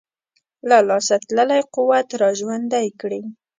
[0.69, 3.21] له لاسه تللی قوت را ژوندی کړي.